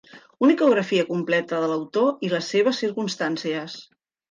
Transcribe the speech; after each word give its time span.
Una 0.45 0.53
ecografia 0.53 1.03
completa 1.09 1.61
de 1.65 1.69
l'autor 1.73 2.27
i 2.29 2.33
les 2.33 2.51
seves 2.55 2.83
circumstàncies. 2.87 3.81